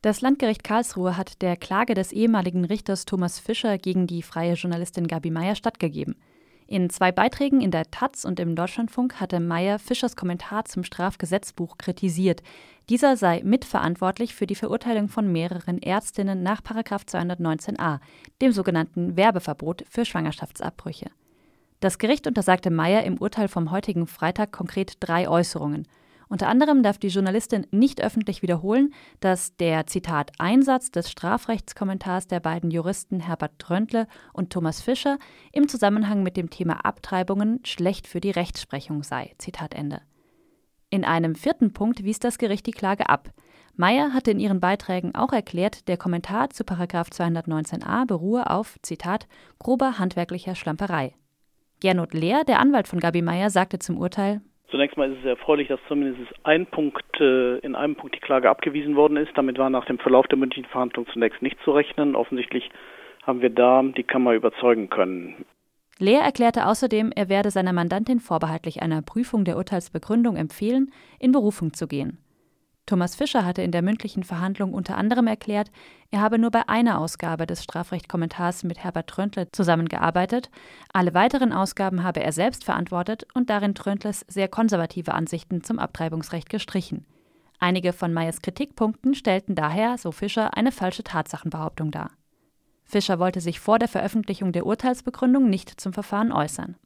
Das 0.00 0.20
Landgericht 0.20 0.62
Karlsruhe 0.62 1.16
hat 1.16 1.42
der 1.42 1.56
Klage 1.56 1.94
des 1.94 2.12
ehemaligen 2.12 2.64
Richters 2.64 3.04
Thomas 3.04 3.40
Fischer 3.40 3.78
gegen 3.78 4.06
die 4.06 4.22
freie 4.22 4.54
Journalistin 4.54 5.08
Gabi 5.08 5.32
Meyer 5.32 5.56
stattgegeben. 5.56 6.14
In 6.68 6.88
zwei 6.88 7.10
Beiträgen 7.10 7.60
in 7.60 7.72
der 7.72 7.90
Taz 7.90 8.24
und 8.24 8.38
im 8.38 8.54
Deutschlandfunk 8.54 9.18
hatte 9.18 9.40
Meyer 9.40 9.80
Fischers 9.80 10.14
Kommentar 10.14 10.66
zum 10.66 10.84
Strafgesetzbuch 10.84 11.78
kritisiert. 11.78 12.44
Dieser 12.88 13.16
sei 13.16 13.42
mitverantwortlich 13.42 14.36
für 14.36 14.46
die 14.46 14.54
Verurteilung 14.54 15.08
von 15.08 15.32
mehreren 15.32 15.82
Ärztinnen 15.82 16.44
nach 16.44 16.60
219a, 16.60 17.98
dem 18.40 18.52
sogenannten 18.52 19.16
Werbeverbot 19.16 19.84
für 19.90 20.04
Schwangerschaftsabbrüche. 20.04 21.10
Das 21.80 21.98
Gericht 21.98 22.28
untersagte 22.28 22.70
Meyer 22.70 23.02
im 23.02 23.18
Urteil 23.18 23.48
vom 23.48 23.72
heutigen 23.72 24.06
Freitag 24.06 24.52
konkret 24.52 24.92
drei 25.00 25.28
Äußerungen. 25.28 25.88
Unter 26.28 26.48
anderem 26.48 26.82
darf 26.82 26.98
die 26.98 27.08
Journalistin 27.08 27.66
nicht 27.70 28.02
öffentlich 28.02 28.42
wiederholen, 28.42 28.92
dass 29.20 29.56
der 29.56 29.86
Zitat 29.86 30.32
Einsatz 30.38 30.90
des 30.90 31.10
Strafrechtskommentars 31.10 32.26
der 32.26 32.40
beiden 32.40 32.70
Juristen 32.70 33.20
Herbert 33.20 33.58
Tröntle 33.58 34.06
und 34.32 34.50
Thomas 34.50 34.82
Fischer 34.82 35.18
im 35.52 35.68
Zusammenhang 35.68 36.22
mit 36.22 36.36
dem 36.36 36.50
Thema 36.50 36.84
Abtreibungen 36.84 37.60
schlecht 37.64 38.06
für 38.06 38.20
die 38.20 38.30
Rechtsprechung 38.30 39.02
sei. 39.02 39.34
Zitat 39.38 39.74
Ende. 39.74 40.02
In 40.90 41.04
einem 41.04 41.34
vierten 41.34 41.72
Punkt 41.72 42.04
wies 42.04 42.18
das 42.18 42.38
Gericht 42.38 42.66
die 42.66 42.72
Klage 42.72 43.08
ab. 43.08 43.30
Meyer 43.76 44.12
hatte 44.12 44.30
in 44.30 44.40
ihren 44.40 44.58
Beiträgen 44.58 45.14
auch 45.14 45.32
erklärt, 45.32 45.86
der 45.86 45.96
Kommentar 45.96 46.50
zu 46.50 46.64
219a 46.64 48.06
beruhe 48.06 48.50
auf, 48.50 48.76
Zitat, 48.82 49.28
grober 49.58 49.98
handwerklicher 49.98 50.54
Schlamperei. 50.54 51.14
Gernot 51.80 52.12
Lehr, 52.12 52.44
der 52.44 52.58
Anwalt 52.58 52.88
von 52.88 52.98
Gabi 52.98 53.22
Meyer, 53.22 53.50
sagte 53.50 53.78
zum 53.78 53.98
Urteil, 53.98 54.40
Zunächst 54.70 54.98
mal 54.98 55.10
ist 55.10 55.20
es 55.20 55.24
erfreulich, 55.24 55.68
dass 55.68 55.80
zumindest 55.88 56.30
ein 56.44 56.66
Punkt, 56.66 57.20
äh, 57.20 57.56
in 57.58 57.74
einem 57.74 57.96
Punkt 57.96 58.14
die 58.14 58.20
Klage 58.20 58.50
abgewiesen 58.50 58.96
worden 58.96 59.16
ist. 59.16 59.32
Damit 59.34 59.56
war 59.58 59.70
nach 59.70 59.86
dem 59.86 59.98
Verlauf 59.98 60.26
der 60.26 60.36
mündlichen 60.36 60.68
Verhandlung 60.68 61.06
zunächst 61.12 61.40
nicht 61.40 61.56
zu 61.64 61.70
rechnen. 61.70 62.14
Offensichtlich 62.14 62.70
haben 63.26 63.40
wir 63.40 63.50
da 63.50 63.82
die 63.82 64.02
Kammer 64.02 64.34
überzeugen 64.34 64.90
können. 64.90 65.46
Lehr 65.98 66.20
erklärte 66.20 66.66
außerdem, 66.66 67.12
er 67.14 67.28
werde 67.28 67.50
seiner 67.50 67.72
Mandantin 67.72 68.20
vorbehaltlich 68.20 68.82
einer 68.82 69.02
Prüfung 69.02 69.44
der 69.44 69.56
Urteilsbegründung 69.56 70.36
empfehlen, 70.36 70.92
in 71.18 71.32
Berufung 71.32 71.72
zu 71.72 71.88
gehen. 71.88 72.18
Thomas 72.88 73.14
Fischer 73.16 73.44
hatte 73.44 73.60
in 73.60 73.70
der 73.70 73.82
mündlichen 73.82 74.22
Verhandlung 74.22 74.72
unter 74.72 74.96
anderem 74.96 75.26
erklärt, 75.26 75.70
er 76.10 76.22
habe 76.22 76.38
nur 76.38 76.50
bei 76.50 76.70
einer 76.70 76.98
Ausgabe 76.98 77.46
des 77.46 77.62
Strafrechtkommentars 77.62 78.64
mit 78.64 78.82
Herbert 78.82 79.08
Tröntle 79.10 79.52
zusammengearbeitet, 79.52 80.48
alle 80.94 81.12
weiteren 81.12 81.52
Ausgaben 81.52 82.02
habe 82.02 82.22
er 82.22 82.32
selbst 82.32 82.64
verantwortet 82.64 83.26
und 83.34 83.50
darin 83.50 83.74
Tröntles 83.74 84.24
sehr 84.26 84.48
konservative 84.48 85.12
Ansichten 85.12 85.62
zum 85.62 85.78
Abtreibungsrecht 85.78 86.48
gestrichen. 86.48 87.04
Einige 87.58 87.92
von 87.92 88.14
Meyers 88.14 88.40
Kritikpunkten 88.40 89.14
stellten 89.14 89.54
daher, 89.54 89.98
so 89.98 90.10
Fischer, 90.10 90.56
eine 90.56 90.72
falsche 90.72 91.04
Tatsachenbehauptung 91.04 91.90
dar. 91.90 92.12
Fischer 92.84 93.18
wollte 93.18 93.42
sich 93.42 93.60
vor 93.60 93.78
der 93.78 93.88
Veröffentlichung 93.88 94.52
der 94.52 94.64
Urteilsbegründung 94.64 95.50
nicht 95.50 95.78
zum 95.78 95.92
Verfahren 95.92 96.32
äußern. 96.32 96.76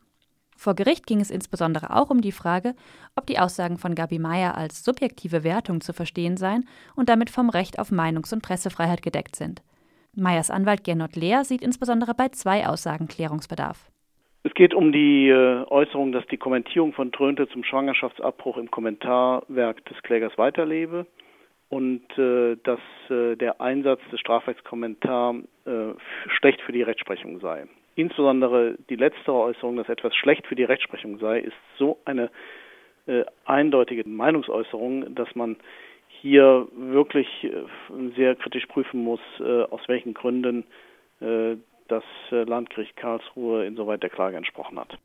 Vor 0.63 0.77
Gericht 0.77 1.09
ging 1.09 1.21
es 1.21 1.33
insbesondere 1.33 1.91
auch 1.91 2.09
um 2.11 2.21
die 2.21 2.31
Frage, 2.31 2.77
ob 3.17 3.27
die 3.27 3.41
Aussagen 3.41 3.79
von 3.79 3.97
Gabi 3.97 4.21
Meyer 4.21 4.57
als 4.57 4.85
subjektive 4.85 5.43
Wertung 5.43 5.81
zu 5.81 5.93
verstehen 5.93 6.37
seien 6.37 6.69
und 6.95 7.09
damit 7.09 7.31
vom 7.31 7.51
Recht 7.51 7.81
auf 7.81 7.91
Meinungs- 7.91 8.33
und 8.33 8.45
Pressefreiheit 8.45 9.03
gedeckt 9.03 9.35
sind. 9.35 9.61
Meyers 10.15 10.53
Anwalt 10.53 10.85
Gernot 10.85 11.17
Lehr 11.17 11.43
sieht 11.43 11.63
insbesondere 11.63 12.15
bei 12.15 12.29
zwei 12.29 12.65
Aussagen 12.65 13.09
Klärungsbedarf. 13.09 13.91
Es 14.45 14.55
geht 14.55 14.73
um 14.73 14.93
die 14.93 15.31
äh, 15.31 15.65
Äußerung, 15.67 16.13
dass 16.13 16.25
die 16.29 16.37
Kommentierung 16.37 16.93
von 16.93 17.11
Trönte 17.11 17.49
zum 17.49 17.65
Schwangerschaftsabbruch 17.65 18.57
im 18.57 18.71
Kommentarwerk 18.71 19.85
des 19.87 20.01
Klägers 20.05 20.39
weiterlebe 20.39 21.09
und 21.73 22.03
äh, 22.19 22.59
dass 22.65 22.81
äh, 23.09 23.35
der 23.35 23.63
Einsatz 23.63 24.01
des 24.11 24.21
Strafrechtskommentars 24.21 25.37
äh, 25.65 25.71
schlecht 26.29 26.61
für 26.61 26.73
die 26.73 26.83
Rechtsprechung 26.83 27.41
sei. 27.41 27.65
Insbesondere 27.95 28.77
die 28.91 28.97
letztere 28.97 29.37
Äußerung, 29.37 29.77
dass 29.77 29.89
etwas 29.89 30.15
schlecht 30.15 30.47
für 30.47 30.55
die 30.55 30.65
Rechtsprechung 30.65 31.19
sei, 31.19 31.41
ist 31.41 31.57
so 31.79 31.97
eine 32.05 32.31
äh, 33.07 33.25
eindeutige 33.47 34.07
Meinungsäußerung, 34.07 35.15
dass 35.15 35.35
man 35.35 35.57
hier 36.09 36.69
wirklich 36.77 37.27
äh, 37.45 37.63
sehr 38.17 38.37
kritisch 38.37 38.67
prüfen 38.67 39.03
muss, 39.03 39.21
aus 39.41 39.81
welchen 39.87 40.15
Gründen 40.15 40.65
das 41.89 42.05
Landgericht 42.31 42.97
Karlsruhe 42.97 43.65
insoweit 43.65 44.03
der 44.03 44.11
Klage 44.11 44.37
entsprochen 44.37 44.79
hat. 44.79 44.99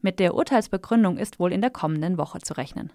Mit 0.00 0.20
der 0.20 0.34
Urteilsbegründung 0.34 1.16
ist 1.16 1.40
wohl 1.40 1.52
in 1.52 1.60
der 1.60 1.70
kommenden 1.70 2.18
Woche 2.18 2.38
zu 2.38 2.54
rechnen. 2.54 2.92